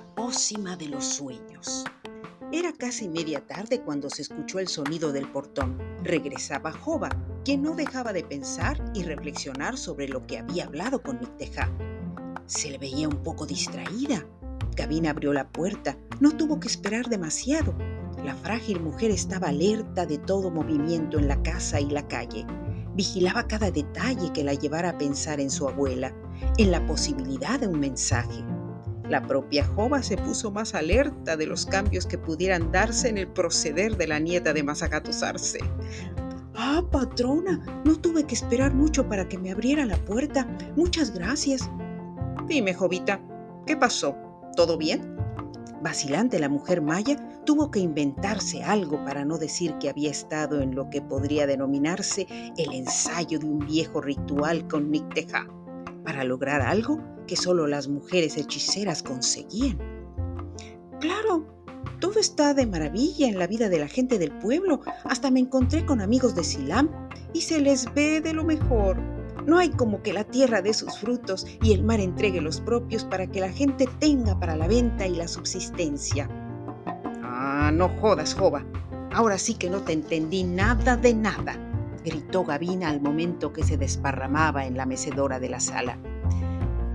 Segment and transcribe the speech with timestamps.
[0.00, 1.84] pócima de los sueños.
[2.50, 5.78] Era casi media tarde cuando se escuchó el sonido del portón.
[6.02, 7.10] Regresaba Jova,
[7.44, 11.70] quien no dejaba de pensar y reflexionar sobre lo que había hablado con Nicteja.
[12.46, 14.26] Se le veía un poco distraída.
[14.76, 15.96] Gavin abrió la puerta.
[16.20, 17.74] No tuvo que esperar demasiado.
[18.24, 22.46] La frágil mujer estaba alerta de todo movimiento en la casa y la calle.
[22.94, 26.14] Vigilaba cada detalle que la llevara a pensar en su abuela,
[26.58, 28.44] en la posibilidad de un mensaje.
[29.12, 33.28] La propia Jova se puso más alerta de los cambios que pudieran darse en el
[33.28, 35.58] proceder de la nieta de Masagatusarse.
[36.54, 40.48] Ah, patrona, no tuve que esperar mucho para que me abriera la puerta.
[40.76, 41.70] Muchas gracias.
[42.48, 43.20] Dime, Jovita,
[43.66, 44.16] ¿qué pasó?
[44.56, 45.14] ¿Todo bien?
[45.82, 50.74] Vacilante, la mujer maya tuvo que inventarse algo para no decir que había estado en
[50.74, 52.26] lo que podría denominarse
[52.56, 55.48] el ensayo de un viejo ritual con Nicteja,
[56.04, 59.78] para lograr algo que solo las mujeres hechiceras conseguían.
[61.00, 61.46] Claro,
[62.00, 64.80] todo está de maravilla en la vida de la gente del pueblo.
[65.04, 66.90] Hasta me encontré con amigos de Silam
[67.32, 68.98] y se les ve de lo mejor.
[69.46, 73.04] No hay como que la tierra dé sus frutos y el mar entregue los propios
[73.04, 76.28] para que la gente tenga para la venta y la subsistencia.
[77.22, 78.64] Ah, no jodas, Jova.
[79.12, 81.58] Ahora sí que no te entendí nada de nada,
[82.04, 85.98] gritó Gavina al momento que se desparramaba en la mecedora de la sala.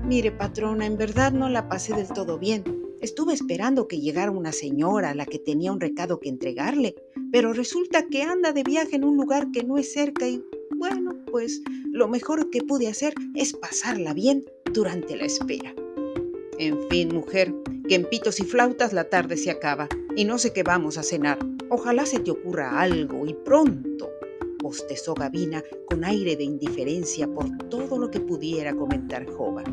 [0.06, 2.64] Mire, patrona, en verdad no la pasé del todo bien.
[3.02, 6.96] Estuve esperando que llegara una señora a la que tenía un recado que entregarle,
[7.32, 10.44] pero resulta que anda de viaje en un lugar que no es cerca y,
[10.78, 15.76] bueno, pues lo mejor que pude hacer es pasarla bien durante la espera.
[16.58, 17.54] En fin, mujer,
[17.88, 21.04] que en pitos y flautas la tarde se acaba y no sé qué vamos a
[21.04, 21.38] cenar.
[21.70, 24.10] Ojalá se te ocurra algo y pronto,
[24.68, 29.64] bostezó Gavina con aire de indiferencia por todo lo que pudiera comentar Jova.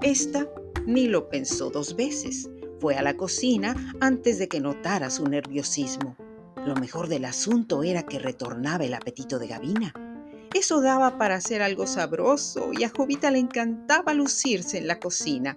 [0.00, 0.48] Esta
[0.86, 2.48] ni lo pensó dos veces.
[2.80, 6.16] Fue a la cocina antes de que notara su nerviosismo.
[6.64, 9.92] Lo mejor del asunto era que retornaba el apetito de Gavina.
[10.54, 15.56] Eso daba para hacer algo sabroso y a Jovita le encantaba lucirse en la cocina.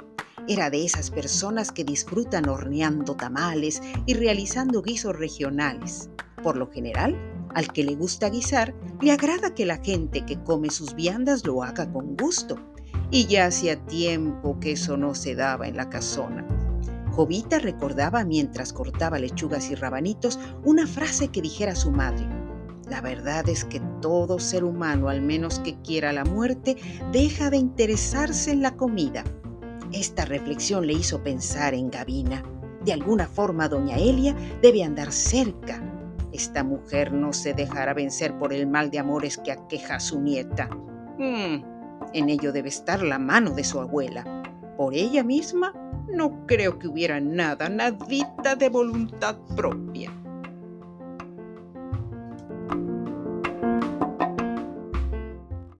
[0.50, 6.09] Era de esas personas que disfrutan horneando tamales y realizando guisos regionales.
[6.44, 7.16] Por lo general,
[7.53, 11.63] al que le gusta guisar, le agrada que la gente que come sus viandas lo
[11.63, 12.57] haga con gusto
[13.11, 16.45] y ya hacía tiempo que eso no se daba en la casona.
[17.11, 22.28] Jovita recordaba mientras cortaba lechugas y rabanitos una frase que dijera su madre.
[22.89, 26.75] La verdad es que todo ser humano, al menos que quiera la muerte,
[27.12, 29.23] deja de interesarse en la comida.
[29.91, 32.44] Esta reflexión le hizo pensar en Gavina.
[32.83, 35.81] De alguna forma, doña Elia debe andar cerca.
[36.35, 40.19] Esta mujer no se dejará vencer por el mal de amores que aqueja a su
[40.19, 40.68] nieta.
[41.18, 41.63] Hmm,
[42.12, 44.44] en ello debe estar la mano de su abuela.
[44.75, 45.72] Por ella misma,
[46.09, 50.12] no creo que hubiera nada, nadita de voluntad propia.